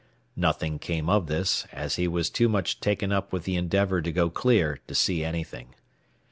[0.35, 4.11] Nothing came of this, as he was too much taken up with the endeavor to
[4.11, 5.75] go clear to see anything.